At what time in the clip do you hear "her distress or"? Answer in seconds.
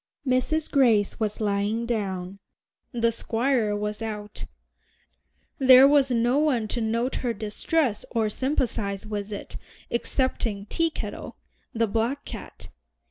7.17-8.27